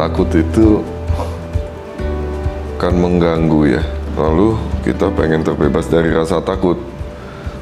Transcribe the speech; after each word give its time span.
takut 0.00 0.32
itu 0.32 0.80
kan 2.80 2.96
mengganggu 2.96 3.76
ya. 3.76 3.84
Lalu 4.16 4.56
kita 4.80 5.12
pengen 5.12 5.44
terbebas 5.44 5.92
dari 5.92 6.08
rasa 6.08 6.40
takut. 6.40 6.80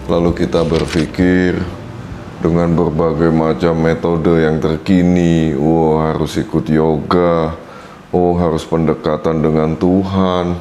Lalu 0.07 0.47
kita 0.47 0.63
berpikir 0.63 1.59
dengan 2.39 2.79
berbagai 2.79 3.35
macam 3.35 3.75
metode 3.83 4.39
yang 4.39 4.63
terkini. 4.63 5.51
Oh, 5.59 5.99
harus 5.99 6.39
ikut 6.39 6.71
yoga. 6.71 7.59
Oh, 8.15 8.39
harus 8.39 8.63
pendekatan 8.63 9.43
dengan 9.43 9.75
Tuhan. 9.75 10.55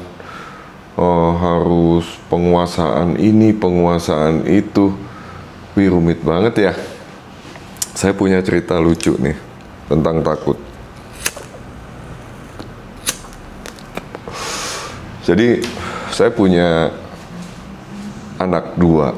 Oh, 0.98 1.30
harus 1.38 2.10
penguasaan 2.26 3.22
ini, 3.22 3.54
penguasaan 3.54 4.50
itu. 4.50 4.98
Wih, 5.78 5.94
rumit 5.94 6.26
banget 6.26 6.54
ya. 6.58 6.72
Saya 7.94 8.10
punya 8.18 8.42
cerita 8.42 8.82
lucu 8.82 9.14
nih 9.14 9.38
tentang 9.86 10.26
takut. 10.26 10.67
Jadi 15.28 15.60
saya 16.08 16.32
punya 16.32 16.88
anak 18.40 18.80
dua 18.80 19.12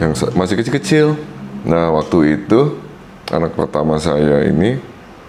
yang 0.00 0.16
masih 0.32 0.56
kecil-kecil. 0.56 1.20
Nah 1.68 1.92
waktu 1.92 2.40
itu 2.40 2.80
anak 3.28 3.52
pertama 3.52 4.00
saya 4.00 4.48
ini 4.48 4.80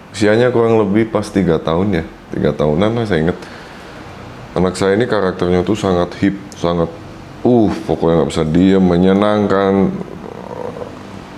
usianya 0.08 0.48
kurang 0.48 0.80
lebih 0.80 1.12
pas 1.12 1.28
tiga 1.28 1.60
tahun 1.60 2.00
ya, 2.00 2.04
tiga 2.32 2.56
tahunan 2.56 2.96
lah 2.96 3.04
saya 3.04 3.28
inget. 3.28 3.36
Anak 4.56 4.80
saya 4.80 4.96
ini 4.96 5.04
karakternya 5.04 5.60
tuh 5.60 5.76
sangat 5.76 6.16
hip, 6.24 6.40
sangat 6.56 6.88
uh 7.44 7.72
pokoknya 7.84 8.24
nggak 8.24 8.30
bisa 8.32 8.44
diem, 8.48 8.80
menyenangkan, 8.80 9.92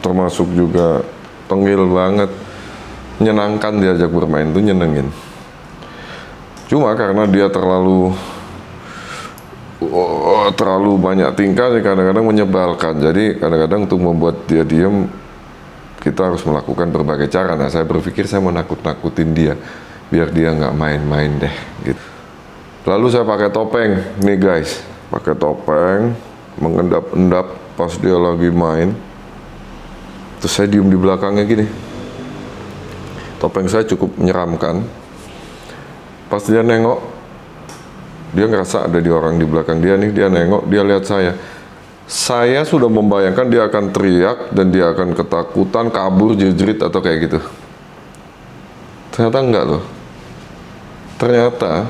termasuk 0.06 0.54
juga 0.54 1.02
tenggil 1.50 1.82
banget, 1.90 2.30
menyenangkan 3.18 3.72
diajak 3.82 4.12
bermain 4.12 4.54
tuh 4.54 4.62
nyenengin. 4.62 5.25
Cuma 6.66 6.90
karena 6.98 7.26
dia 7.30 7.46
terlalu 7.46 8.10
oh, 9.82 10.50
terlalu 10.54 10.98
banyak 10.98 11.30
tingkah 11.38 11.70
kadang-kadang 11.78 12.26
menyebalkan. 12.26 12.98
Jadi 12.98 13.38
kadang-kadang 13.38 13.86
untuk 13.86 14.00
membuat 14.02 14.46
dia 14.50 14.66
diem 14.66 15.06
kita 16.02 16.30
harus 16.30 16.42
melakukan 16.46 16.90
berbagai 16.90 17.30
cara. 17.30 17.54
Nah 17.54 17.70
saya 17.70 17.86
berpikir 17.86 18.26
saya 18.26 18.42
mau 18.42 18.54
nakut-nakutin 18.54 19.30
dia 19.34 19.54
biar 20.06 20.30
dia 20.30 20.54
nggak 20.54 20.74
main-main 20.74 21.30
deh. 21.38 21.54
Gitu. 21.82 22.04
Lalu 22.86 23.06
saya 23.10 23.26
pakai 23.26 23.50
topeng 23.50 23.98
nih 24.22 24.38
guys, 24.38 24.82
pakai 25.10 25.34
topeng 25.34 26.14
mengendap-endap 26.62 27.46
pas 27.74 27.90
dia 27.98 28.14
lagi 28.14 28.50
main. 28.54 28.94
Terus 30.38 30.52
saya 30.52 30.70
diem 30.70 30.86
di 30.86 30.98
belakangnya 30.98 31.42
gini. 31.42 31.66
Topeng 33.42 33.66
saya 33.66 33.82
cukup 33.82 34.14
menyeramkan. 34.18 35.05
Pas 36.26 36.42
dia 36.42 36.66
nengok, 36.66 36.98
dia 38.34 38.46
ngerasa 38.50 38.90
ada 38.90 38.98
di 38.98 39.10
orang 39.10 39.38
di 39.38 39.46
belakang 39.46 39.78
dia 39.78 39.94
nih, 39.94 40.10
dia 40.10 40.26
nengok, 40.26 40.66
dia 40.66 40.82
lihat 40.82 41.06
saya. 41.06 41.32
Saya 42.06 42.62
sudah 42.62 42.86
membayangkan 42.86 43.46
dia 43.50 43.66
akan 43.66 43.90
teriak 43.90 44.54
dan 44.54 44.70
dia 44.70 44.94
akan 44.94 45.14
ketakutan, 45.14 45.90
kabur, 45.90 46.38
jerit 46.38 46.82
atau 46.82 47.02
kayak 47.02 47.18
gitu. 47.30 47.38
Ternyata 49.14 49.38
enggak 49.42 49.64
loh. 49.66 49.82
Ternyata 51.16 51.88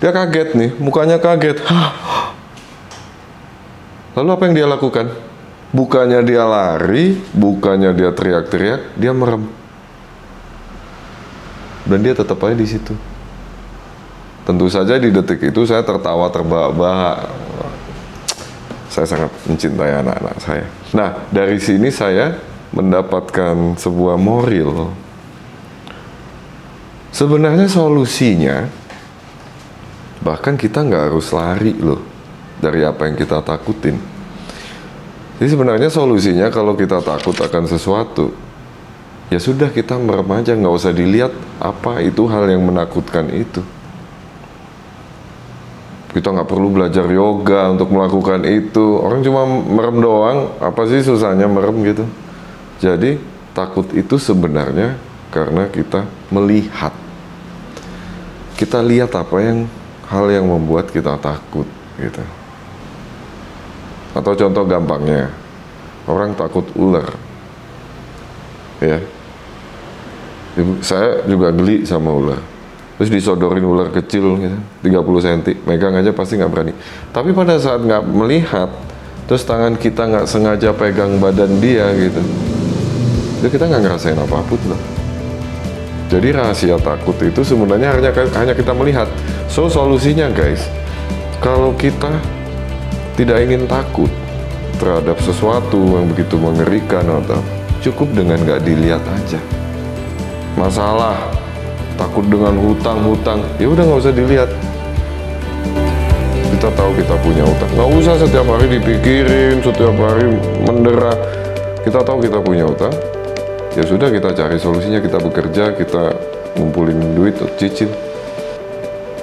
dia 0.00 0.10
kaget 0.10 0.56
nih, 0.56 0.70
mukanya 0.80 1.20
kaget. 1.20 1.60
Lalu 4.18 4.28
apa 4.34 4.42
yang 4.48 4.54
dia 4.56 4.66
lakukan? 4.66 5.06
Bukannya 5.70 6.26
dia 6.26 6.42
lari, 6.42 7.14
bukannya 7.30 7.94
dia 7.94 8.10
teriak-teriak, 8.10 8.98
dia 8.98 9.14
merem. 9.14 9.46
Dan 11.86 12.02
dia 12.02 12.18
tetap 12.18 12.42
aja 12.42 12.58
di 12.58 12.66
situ. 12.66 12.90
Tentu 14.50 14.66
saja 14.66 14.98
di 14.98 15.14
detik 15.14 15.46
itu 15.46 15.62
saya 15.62 15.86
tertawa 15.86 16.26
terbahak-bahak. 16.26 17.30
Saya 18.90 19.06
sangat 19.06 19.30
mencintai 19.46 20.02
anak-anak 20.02 20.36
saya. 20.42 20.66
Nah, 20.90 21.22
dari 21.30 21.62
sini 21.62 21.86
saya 21.94 22.34
mendapatkan 22.74 23.78
sebuah 23.78 24.18
moral. 24.18 24.90
Sebenarnya 27.14 27.70
solusinya, 27.70 28.66
bahkan 30.18 30.58
kita 30.58 30.82
nggak 30.82 31.14
harus 31.14 31.30
lari 31.30 31.78
loh 31.78 32.02
dari 32.58 32.82
apa 32.82 33.06
yang 33.06 33.14
kita 33.14 33.46
takutin. 33.46 34.02
Jadi 35.38 35.46
sebenarnya 35.46 35.94
solusinya 35.94 36.50
kalau 36.50 36.74
kita 36.74 36.98
takut 36.98 37.38
akan 37.38 37.70
sesuatu, 37.70 38.34
ya 39.30 39.38
sudah 39.38 39.70
kita 39.70 39.94
merem 39.94 40.42
aja, 40.42 40.58
nggak 40.58 40.74
usah 40.74 40.90
dilihat 40.90 41.30
apa 41.62 42.02
itu 42.02 42.26
hal 42.26 42.50
yang 42.50 42.66
menakutkan 42.66 43.30
itu. 43.30 43.62
Kita 46.10 46.34
nggak 46.34 46.50
perlu 46.50 46.74
belajar 46.74 47.06
yoga 47.06 47.70
untuk 47.70 47.94
melakukan 47.94 48.42
itu. 48.42 48.98
Orang 48.98 49.22
cuma 49.22 49.46
merem 49.46 50.02
doang, 50.02 50.38
apa 50.58 50.82
sih 50.90 51.06
susahnya 51.06 51.46
merem 51.46 51.86
gitu. 51.86 52.04
Jadi 52.82 53.22
takut 53.54 53.86
itu 53.94 54.18
sebenarnya 54.18 54.98
karena 55.30 55.70
kita 55.70 56.02
melihat. 56.34 56.90
Kita 58.58 58.82
lihat 58.82 59.14
apa 59.14 59.38
yang 59.38 59.70
hal 60.10 60.26
yang 60.34 60.50
membuat 60.50 60.90
kita 60.90 61.14
takut 61.22 61.64
gitu. 61.94 62.24
Atau 64.10 64.34
contoh 64.34 64.66
gampangnya, 64.66 65.30
orang 66.10 66.34
takut 66.34 66.66
ular. 66.74 67.06
Ya. 68.82 68.98
Saya 70.82 71.22
juga 71.30 71.54
geli 71.54 71.86
sama 71.86 72.10
ular. 72.10 72.42
Terus 73.00 73.08
disodorin 73.16 73.64
ular 73.64 73.88
kecil 73.88 74.36
gitu, 74.36 74.58
30 74.84 75.24
cm, 75.24 75.64
megang 75.64 75.96
aja 75.96 76.12
pasti 76.12 76.36
nggak 76.36 76.52
berani. 76.52 76.76
Tapi 77.16 77.32
pada 77.32 77.56
saat 77.56 77.80
nggak 77.80 78.04
melihat, 78.12 78.68
terus 79.24 79.40
tangan 79.48 79.72
kita 79.80 80.04
nggak 80.04 80.28
sengaja 80.28 80.76
pegang 80.76 81.16
badan 81.16 81.48
dia 81.64 81.88
gitu, 81.96 82.20
itu 83.40 83.48
kita 83.56 83.72
nggak 83.72 83.88
ngerasain 83.88 84.20
apa 84.20 84.44
pun 84.44 84.60
loh. 84.68 84.80
Jadi 86.12 86.28
rahasia 86.28 86.76
takut 86.76 87.16
itu 87.24 87.40
sebenarnya 87.40 87.96
hanya 87.96 88.12
hanya 88.36 88.52
kita 88.52 88.76
melihat. 88.76 89.08
So 89.48 89.72
solusinya 89.72 90.28
guys, 90.28 90.68
kalau 91.40 91.72
kita 91.80 92.12
tidak 93.16 93.48
ingin 93.48 93.64
takut 93.64 94.12
terhadap 94.76 95.16
sesuatu 95.24 95.96
yang 95.96 96.04
begitu 96.12 96.36
mengerikan 96.36 97.08
atau 97.08 97.40
cukup 97.80 98.12
dengan 98.12 98.36
nggak 98.44 98.60
dilihat 98.60 99.00
aja. 99.08 99.40
Masalah 100.60 101.16
takut 102.00 102.24
dengan 102.24 102.56
hutang-hutang, 102.56 103.44
ya 103.60 103.68
udah 103.68 103.84
nggak 103.84 104.00
usah 104.00 104.14
dilihat. 104.16 104.48
Kita 106.56 106.68
tahu 106.72 106.90
kita 106.96 107.14
punya 107.20 107.44
hutang, 107.44 107.70
nggak 107.76 107.90
usah 108.00 108.14
setiap 108.16 108.46
hari 108.48 108.66
dipikirin, 108.80 109.60
setiap 109.60 109.92
hari 110.00 110.24
mendera. 110.64 111.12
Kita 111.84 112.00
tahu 112.00 112.24
kita 112.24 112.40
punya 112.40 112.64
hutang, 112.64 112.92
ya 113.76 113.84
sudah 113.84 114.08
kita 114.08 114.32
cari 114.32 114.56
solusinya, 114.56 115.00
kita 115.00 115.20
bekerja, 115.20 115.76
kita 115.76 116.12
ngumpulin 116.56 117.16
duit, 117.16 117.36
cicil. 117.60 117.88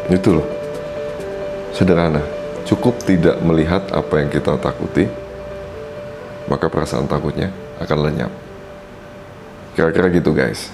Itu 0.09 0.41
loh, 0.41 0.47
sederhana. 1.73 2.21
Cukup 2.65 2.99
tidak 3.05 3.37
melihat 3.45 3.85
apa 3.93 4.21
yang 4.21 4.29
kita 4.33 4.57
takuti, 4.57 5.05
maka 6.49 6.67
perasaan 6.69 7.05
takutnya 7.05 7.53
akan 7.77 7.97
lenyap. 8.09 8.31
Kira-kira 9.77 10.09
gitu 10.09 10.33
guys. 10.33 10.73